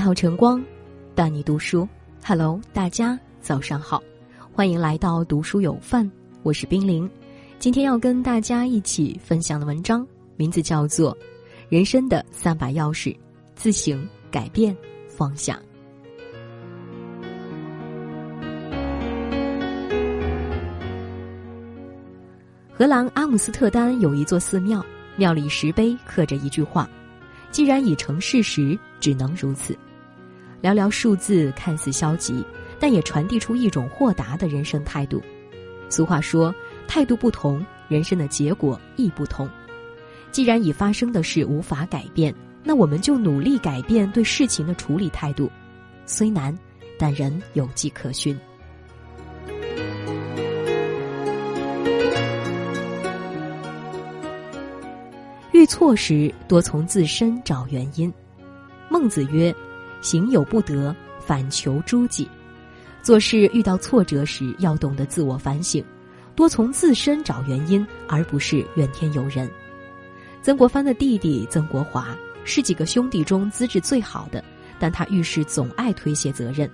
[0.00, 0.64] 好晨光，
[1.14, 1.86] 带你读书。
[2.24, 4.02] Hello，大家早上好，
[4.50, 6.10] 欢迎来到读书有范，
[6.42, 7.08] 我是冰凌。
[7.58, 10.06] 今天要跟大家一起分享的文章，
[10.36, 11.12] 名字叫做
[11.68, 13.14] 《人生的三把钥匙：
[13.54, 14.74] 自省、改变、
[15.06, 15.54] 放下》。
[22.72, 24.82] 荷兰阿姆斯特丹有一座寺庙，
[25.16, 26.88] 庙里石碑刻着一句话。
[27.50, 29.76] 既然已成事实，只能如此。
[30.62, 32.44] 寥寥数字看似消极，
[32.78, 35.22] 但也传递出一种豁达的人生态度。
[35.88, 36.54] 俗话说
[36.86, 39.48] ：“态度不同，人生的结果亦不同。”
[40.30, 45.50] 既然已发生的事无法改变，那我们就努力改变对事情的处理态度。
[46.06, 46.56] 虽难，
[46.98, 48.38] 但仍有迹可循。
[55.52, 58.12] 遇错时，多从自身找原因。
[58.88, 59.54] 孟子曰
[60.00, 62.28] ：“行有不得，反求诸己。”
[63.02, 65.82] 做事遇到挫折时，要懂得自我反省，
[66.34, 69.50] 多从自身找原因，而不是怨天尤人。
[70.42, 74.44] 曾国藩的弟弟曾国华是几个兄弟中资质最好的，
[74.78, 76.70] 但他遇事总爱推卸责任。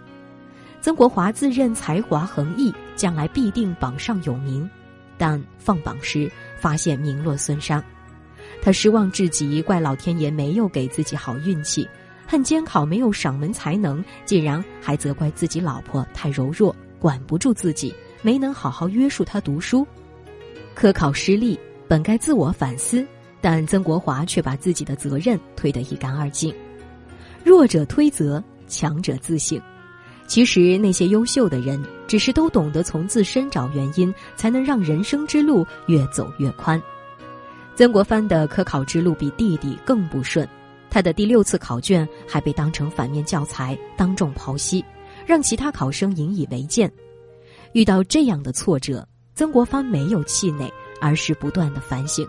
[0.80, 4.68] 曾国华自认才华横溢，将来必定榜上有名，
[5.16, 7.82] 但放榜时发现名落孙山。
[8.62, 11.88] 他失望至极，怪老天爷没有给自己好运气，
[12.26, 19.86] 恨监考没有赏门才能，竟然还责怪自己老婆太柔弱，管不住自己，没能好好约束他读书。
[20.74, 23.06] 科考失利，本该自我反思，
[23.40, 26.52] 但曾国华却把自己的责任推得一干二净。
[27.44, 29.60] 弱者推责，强者自省。
[30.26, 36.82] 其实那些优秀的人，只是都懂得从自身找原因，才能让人生之路越走越宽。
[37.76, 40.48] 曾国藩的科考之路比弟弟更不顺，
[40.88, 44.82] 他的第六次考卷还被当成反面教材当众剖析，
[45.26, 46.90] 让其他考生引以为戒。
[47.72, 52.26] 遇到这样的挫折，曾国藩没有气馁，而是不断的反省。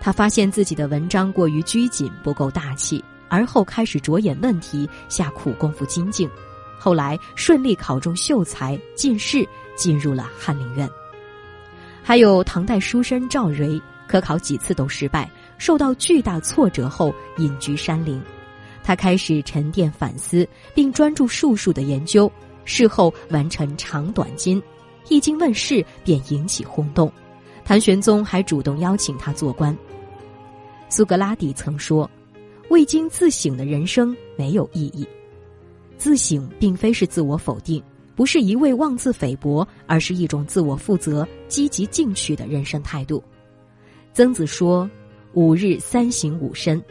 [0.00, 6.28] 他发现自己的文章过于拘谨，不够大气，而后开始着眼问题，下苦功夫精进。
[6.78, 10.88] 后来顺利考中秀才、进士，进入了翰林院。
[12.02, 13.80] 还有唐代书生赵蕤。
[14.08, 18.20] 科考几次都失败，受到巨大挫折后隐居山林，
[18.82, 22.30] 他开始沉淀反思，并专注术数的研究。
[22.64, 24.60] 事后完成《长短经》，
[25.08, 27.10] 一经问世便引起轰动。
[27.64, 29.76] 唐玄宗还主动邀请他做官。
[30.88, 32.10] 苏格拉底曾说
[32.70, 35.06] ：“未经自省的人生没有意义。”
[35.96, 37.82] 自省并非是自我否定，
[38.14, 43.22] 不是一味妄自菲薄，而是一种自我负责、积极进取的人生态度。
[44.12, 44.90] 曾子说
[45.36, 46.82] ：“五日三省吾身，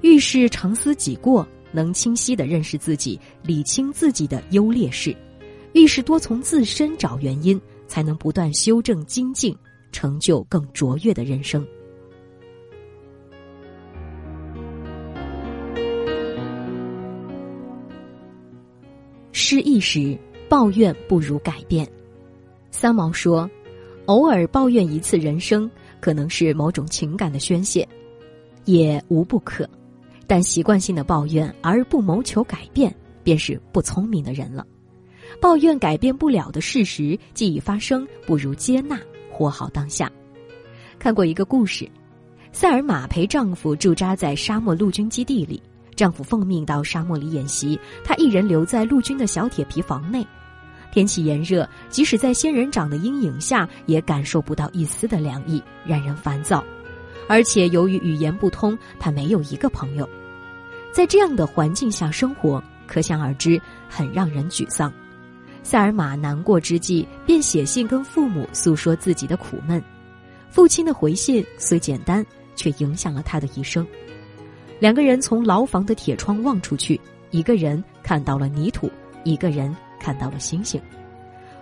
[0.00, 5.14] 遇事常思己过，能清晰的认识自己，理清自己的优劣势。
[5.74, 9.54] 遇事多从自身找原因，才能不断修正精进，
[9.92, 11.62] 成就更卓越的人生。”
[19.32, 21.86] 失意时，抱怨不如改变。
[22.70, 23.50] 三毛说
[24.08, 25.70] ：“偶尔抱怨一次人生。”
[26.00, 27.86] 可能是某种情感的宣泄，
[28.64, 29.68] 也无不可，
[30.26, 34.66] 但习惯性的抱怨而不谋求改变，便是不聪明的人了。
[35.40, 38.98] 抱怨改变不了的事实既已发生，不如接纳，
[39.30, 40.10] 活好当下。
[40.98, 41.88] 看过一个故事，
[42.52, 45.60] 塞尔玛陪丈夫驻扎在沙漠陆军基地里，
[45.94, 50.26] 丈夫奉命到沙漠里演习，她一人留在陆军的小铁皮房内。
[50.96, 56.64] 天气炎热，即使在仙人掌的阴影下，也感受不到一丝的凉意，让人烦躁。
[57.28, 60.08] 而且由于语言不通，他没有一个朋友。
[60.94, 64.90] 在这样的环境下生活，可想而知，很让人沮丧。
[65.62, 69.84] 塞尔玛难过之际，便写信跟父母诉说自己的苦闷。
[70.48, 72.24] 父亲的回信虽简单，
[72.54, 73.86] 却影响了他的一生。
[74.80, 76.98] 两个人从牢房的铁窗望出去，
[77.32, 78.90] 一个人看到了泥土，
[79.24, 79.76] 一个人。
[80.06, 80.80] 看到了星星，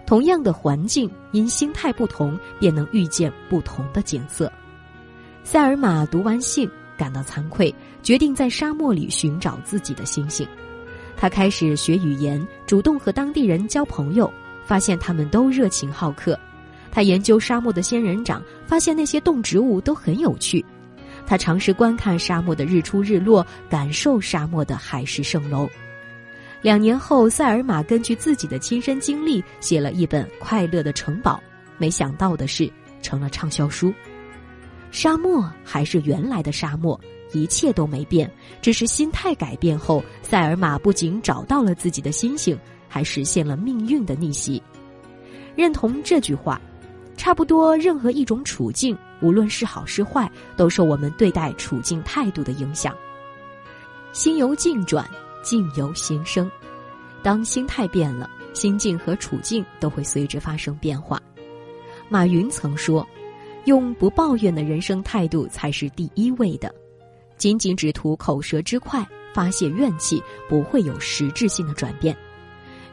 [0.05, 4.53] 同样的环境，因心态不同，便能遇见不同的景色。
[5.43, 10.47] 塞尔玛读完信，感到惭愧，决定在沙漠里寻找自己的星星。
[11.17, 14.31] 他开始学语言，主动和当地人交朋友，
[14.67, 16.39] 发现他们都热情好客。
[16.93, 20.63] 他研究沙漠的仙人掌，发现那些动植物都很有趣。
[21.25, 25.67] 他尝试观看沙漠的日出日落，感受沙漠的海市蜃楼。
[26.65, 31.33] 两年后，塞尔玛根据自己的亲身经历写了一本《快乐的城堡》，
[31.77, 32.73] 没想到的是，
[33.03, 33.93] 成了畅销书。
[34.91, 36.99] 沙漠还是原来的沙漠，
[37.35, 38.33] 一切都没变，
[38.63, 42.59] 只是心态改变后，塞尔玛不仅找到了自己的心性，
[42.89, 44.63] 还实现了命运的逆袭。
[45.55, 46.59] 认同这句话，
[47.15, 52.97] 差不多任何一种处境，无论是好是坏，都受我们对待处境态度的影响。
[54.15, 55.07] 心由境转，
[55.45, 56.51] 境由心生。
[57.23, 61.23] 当心态变了，心境和处境都会随之发生变化。
[62.09, 63.07] 马云曾说。
[63.67, 66.71] 用不抱怨的人生态度才是第一位的，
[67.39, 69.03] 仅仅只图口舌之快
[69.33, 72.15] 发泄怨气，不会有实质性的转变。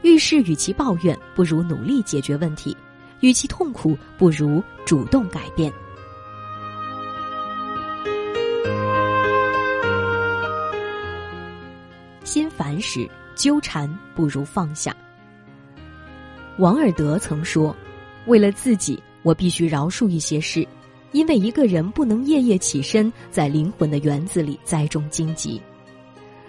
[0.02, 2.74] 遇事与其抱怨，不如努力解决问题；
[3.20, 5.70] 与其痛苦，不如主动改变。
[12.32, 13.06] 心烦时，
[13.36, 14.96] 纠缠不如放下。
[16.60, 17.76] 王尔德曾说
[18.26, 20.66] ：“为了自己。”我必须饶恕一些事，
[21.12, 25.62] 因为一个人不能夜夜起身，在灵魂的园子里栽种荆棘。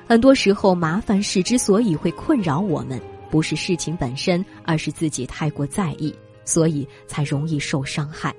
[0.07, 6.15] 很多时候，麻烦事之所以会困扰我们，不是事情本身，而是自己太过在意，
[6.45, 8.33] 所以才容易受伤害。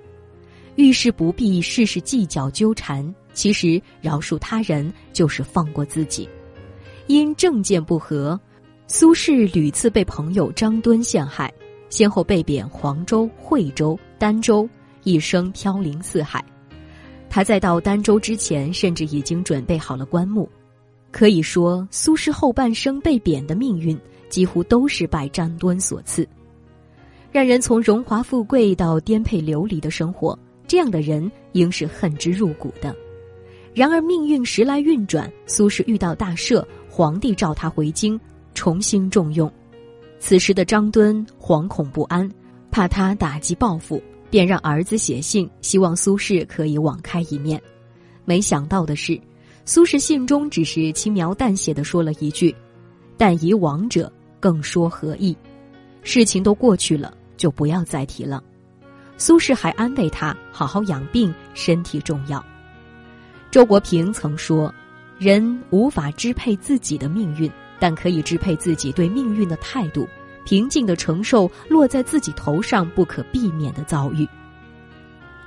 [0.77, 6.29] 遇事不必事事计较纠缠，其实饶恕他人就是放过自己。
[7.07, 8.39] 因政见不合，
[8.87, 11.53] 苏轼屡次被朋友张敦陷害。
[11.89, 14.67] 先后被贬黄州、惠州、儋州，
[15.03, 16.43] 一生飘零四海。
[17.29, 20.49] 他在到儋州之前，甚至已经准备好了棺木。
[21.11, 23.95] 可以说，苏轼后半生被贬的命运，
[24.27, 26.27] 几乎都是拜张敦所赐。
[27.31, 32.95] 让人从荣华富贵到颠沛流离的生活，这样的人应是恨之入骨的。
[33.75, 38.19] 然而命运时来运转，苏轼遇到大赦，皇帝召他回京，
[38.53, 39.51] 重新重用。
[40.19, 42.29] 此时的张敦惶恐不安，
[42.69, 43.99] 怕他打击报复，
[44.29, 47.59] 便让儿子写信，希望苏轼可以网开一面。
[48.25, 49.19] 没想到的是，
[49.65, 52.55] 苏轼信中只是轻描淡写的说了一句
[53.17, 55.35] ：“但以往者，更说何意？
[56.03, 58.43] 事情都过去了，就不要再提了。”
[59.17, 62.45] 苏轼还安慰他好好养病，身体重要。
[63.49, 64.71] 周国平曾说
[65.17, 70.07] ：“人无法支配自己的命运。”但可以支配自己对命运的态度，
[70.45, 74.25] 平静的承受落在自己头上不可避免的遭遇。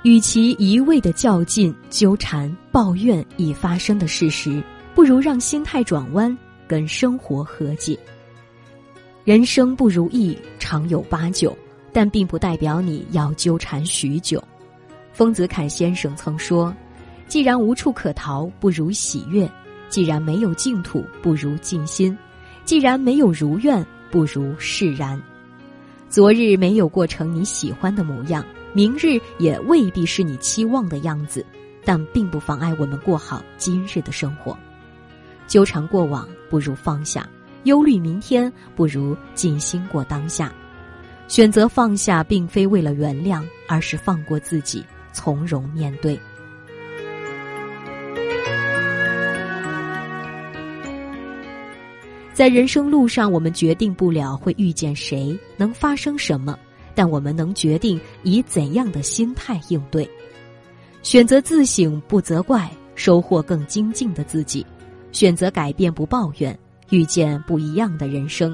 [0.03, 4.61] 与其一味的较劲、纠缠、抱怨已发生的事实，
[4.93, 6.37] 不如让心态转弯，
[6.67, 7.97] 跟生活和解。
[9.23, 11.57] 人生不如意常有八九，
[11.91, 14.43] 但并不代表你要纠缠许久。
[15.11, 16.71] 丰子恺先生曾说
[17.27, 19.47] ：“既然无处可逃，不如喜悦；
[19.89, 22.17] 既然没有净土，不如静心。”
[22.65, 25.17] 既然没有如愿，不如释然。
[26.09, 28.43] 昨日没有过成你喜欢的模样，
[28.73, 31.45] 明日也未必是你期望的样子，
[31.85, 34.57] 但并不妨碍我们过好今日的生活。
[35.47, 37.25] 纠缠过往不如放下，
[37.63, 40.51] 忧虑明天不如静心过当下。
[41.29, 46.19] 选择放下，并非为了原谅，而是放过自己，从容面对。
[52.37, 56.55] 在人生路上，我们决定不了会遇见谁，能发生什么，
[56.93, 60.07] 但我们能决定以怎样的心态应对。
[61.01, 64.63] 选择自省不责怪，收获更精进的自己；
[65.11, 66.55] 选择改变不抱怨，
[66.91, 68.53] 遇见不一样的人生；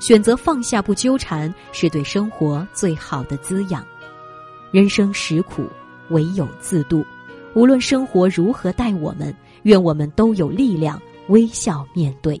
[0.00, 3.84] 选择放下不纠缠，是对生活最好的滋养。
[4.70, 5.66] 人生实苦，
[6.08, 7.04] 唯有自渡。
[7.54, 12.40] 无论生活如何待我们，愿我们都有力量微笑面对。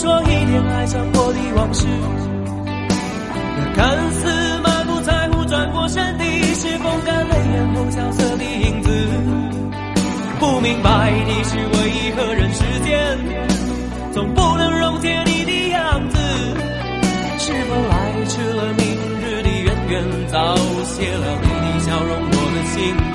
[0.00, 1.86] 说一点爱上过的往事，
[2.64, 8.90] 那看似满不在乎转过身的，是风干泪眼后萧瑟的影子。
[10.38, 13.18] 不明白的是，为何人世间
[14.10, 16.16] 总不能溶解你的样子？
[17.38, 23.09] 是否来迟了明日的渊源，早谢了你的笑容，我的心